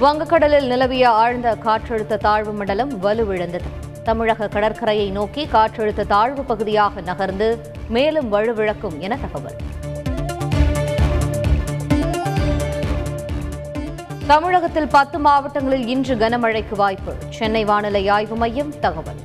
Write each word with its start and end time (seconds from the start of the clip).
வங்கக்கடலில் 0.00 0.66
நிலவிய 0.66 1.10
ஆழ்ந்த 1.10 1.54
காற்றழுத்த 1.54 2.16
தாழ்வு 2.16 2.52
மண்டலம் 2.52 3.02
வலுவிழந்தது. 3.02 3.68
தமிழக 4.04 4.48
கடற்கரையை 4.48 5.10
நோக்கி 5.10 5.48
காற்றழுத்த 5.52 6.06
தாழ்வு 6.06 6.44
பகுதியாக 6.44 7.00
நகர்ந்து 7.00 7.72
மேலும் 7.88 8.32
வலுவிழக்கும் 8.32 8.98
என 8.98 9.16
தகவல். 9.16 9.56
தமிழகத்தில் 14.26 14.88
பத்து 14.88 15.18
மாவட்டங்களில் 15.18 15.86
இன்று 15.86 16.14
கனமழைக்கு 16.14 16.74
வாய்ப்பு. 16.76 17.14
சென்னை 17.28 17.64
வானிலை 17.64 18.08
ஆய்வு 18.08 18.36
மையம் 18.36 18.78
தகவல். 18.78 19.20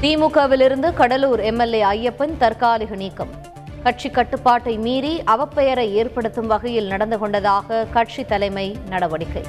திமுகவிலிருந்து 0.00 0.94
கடலூர் 0.94 1.40
எம்எல்ஏ 1.40 1.82
ஐயப்பன் 1.84 2.36
தற்காலிக 2.36 2.94
நீக்கம். 2.94 3.46
கட்சி 3.82 4.10
கட்டுப்பாட்டை 4.10 4.78
மீறி 4.78 5.22
அவப்பெயரை 5.26 5.90
ஏற்படுத்தும் 5.90 6.46
வகையில் 6.46 6.86
நடந்து 6.86 7.18
கொண்டதாக 7.18 7.86
கட்சி 7.92 8.24
தலைமை 8.24 8.76
நடவடிக்கை. 8.88 9.42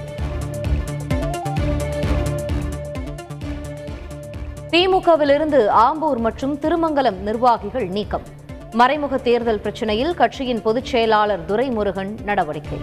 திமுகவிலிருந்து 4.71 5.59
ஆம்பூர் 5.85 6.18
மற்றும் 6.18 6.59
திருமங்கலம் 6.59 7.20
நிர்வாகிகள் 7.20 7.88
நீக்கம். 7.88 8.26
மறைமுக 8.71 9.18
தேர்தல் 9.18 9.59
பிரச்சினையில் 9.59 10.13
கட்சியின் 10.13 10.62
பொதுச் 10.62 10.85
செயலாளர் 10.85 11.46
துரைமுருகன் 11.48 12.23
நடவடிக்கை. 12.23 12.80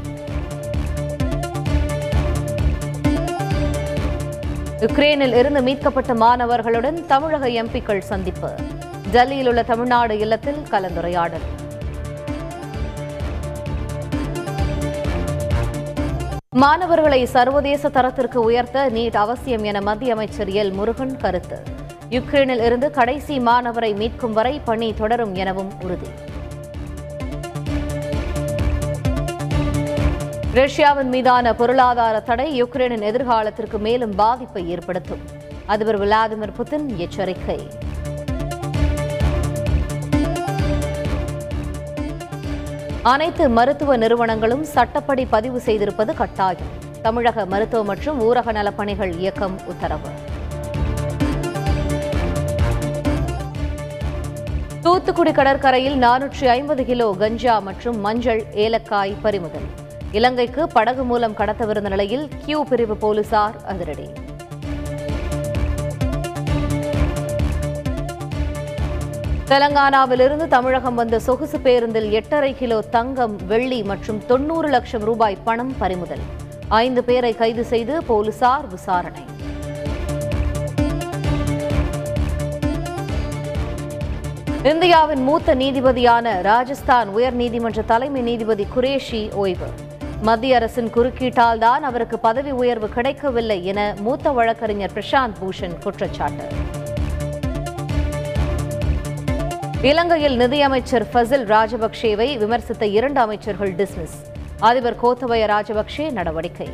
யுக்ரேனில் 4.80 5.34
இருந்து 5.34 5.62
மீட்கப்பட்ட 5.62 6.14
மாணவர்களுடன் 6.14 7.06
தமிழக 7.06 7.48
எம்பிக்கள் 7.48 7.98
சந்திப்பு. 7.98 8.50
டெல்லியில் 9.16 9.48
உள்ள 9.48 9.62
தமிழ்நாடு 9.62 10.18
இல்லத்தில் 10.18 10.58
கலந்துரையாடல். 10.70 11.44
மாணவர்களை 16.50 17.24
சர்வதேச 17.24 17.88
தரத்திற்கு 17.88 18.40
உயர்த்த 18.40 18.90
நீட் 18.90 19.16
அவசியம் 19.16 19.64
என 19.64 19.80
மத்திய 19.80 20.12
அமைச்சர் 20.12 20.48
எல். 20.48 20.72
முருகன் 20.72 21.16
கருத்து. 21.16 21.62
யுக்ரைனில் 22.10 22.64
இருந்து 22.64 22.90
கடைசி 22.90 23.38
மாணவரை 23.38 23.90
மீட்கும் 24.02 24.32
வரை 24.32 24.60
பணி 24.64 24.94
தொடரும் 24.94 25.34
எனவும் 25.34 25.72
உறுதி. 25.82 26.10
ரஷ்யாவின் 30.52 31.08
மீதான 31.08 31.54
பொருளாதார 31.54 32.20
தடை 32.20 32.62
யுக்ரைனின் 32.62 33.08
எதிர்காலத்திற்கு 33.10 33.78
மேலும் 33.78 34.14
பாதிப்பை 34.14 34.70
ஏற்படுத்தும். 34.70 35.24
அதிபர் 35.66 36.00
விளாடிமிர் 36.00 36.56
புதின் 36.58 36.96
எச்சரிக்கை. 36.96 37.60
அனைத்து 43.10 43.44
மருத்துவ 43.56 43.96
நிறுவனங்களும் 44.02 44.62
சட்டப்படி 44.62 45.24
பதிவு 45.34 45.58
செய்திருப்பது 45.66 46.12
கட்டாயம். 46.20 46.70
தமிழக 47.04 47.44
மருத்துவ 47.52 47.82
மற்றும் 47.90 48.18
ஊரக 48.26 48.52
நலப்பணிகள் 48.56 49.12
இயக்கம் 49.20 49.56
உத்தரவு. 49.72 50.10
தூத்துக்குடி 54.84 55.32
கடற்கரையில் 55.32 55.96
நானூற்றி 56.06 56.46
ஐம்பது 56.56 56.84
கிலோ 56.84 57.08
கஞ்சா 57.22 57.56
மற்றும் 57.68 58.00
மஞ்சள் 58.00 58.44
ஏலக்காய் 58.66 59.16
பறிமுதல். 59.22 59.68
இலங்கைக்கு 60.18 60.64
படகு 60.76 61.04
மூலம் 61.04 61.38
கடத்தவிருந்த 61.40 61.88
நிலையில் 61.96 62.28
கியூ 62.44 62.60
பிரிவு 62.64 62.96
போலீசார் 62.96 63.56
அதிரடி. 63.72 64.08
தெலங்கானாவிலிருந்து 69.50 70.46
தமிழகம் 70.48 70.94
வந்த 70.94 71.18
சொகுசு 71.18 71.58
பேருந்தில் 71.58 72.10
எட்டரை 72.10 72.54
கிலோ 72.54 72.80
தங்கம் 72.80 73.36
வெள்ளி 73.46 73.82
மற்றும் 73.82 74.26
தொன்னூறு 74.26 74.68
லட்சம் 74.68 75.02
ரூபாய் 75.02 75.36
பணம் 75.44 75.74
பறிமுதல். 75.78 76.24
ஐந்து 76.68 77.04
பேரை 77.04 77.34
கைது 77.34 77.64
செய்து 77.64 78.02
போலீசார் 78.02 78.66
விசாரணை. 78.68 79.22
இந்தியாவின் 84.62 85.22
மூத்த 85.22 85.54
நீதிபதியான 85.54 86.42
ராஜஸ்தான் 86.42 87.08
உயர்நீதிமன்ற 87.16 87.84
தலைமை 87.84 88.20
நீதிபதி 88.20 88.66
குரேஷி 88.76 89.32
ஓய்வு. 89.32 89.68
மத்திய 90.22 90.56
அரசின் 90.56 90.90
குறுக்கீட்டால் 90.90 91.58
தான் 91.58 91.82
அவருக்கு 91.82 92.18
பதவி 92.18 92.50
உயர்வு 92.50 92.88
கிடைக்கவில்லை 92.88 93.64
என 93.64 93.94
மூத்த 94.00 94.30
வழக்கறிஞர் 94.30 94.90
பிரசாந்த் 94.94 95.38
பூஷன் 95.42 95.78
குற்றச்சாட்டு. 95.82 96.44
இலங்கையில் 99.82 100.36
நிதியமைச்சர் 100.36 101.04
ஃபசில் 101.12 101.44
ராஜபக்சேவை 101.44 102.38
விமர்சித்த 102.38 102.82
இரண்டு 102.82 103.20
அமைச்சர்கள் 103.20 103.74
டிஸ்மிஸ். 103.74 104.16
அதிபர் 104.58 105.00
கோத்தபய 105.02 105.46
ராஜபக்சே 105.46 106.12
நடவடிக்கை. 106.12 106.68